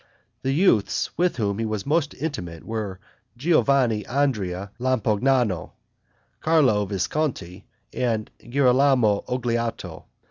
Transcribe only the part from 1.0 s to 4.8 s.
with whom he was most intimate were Giovanni Andrea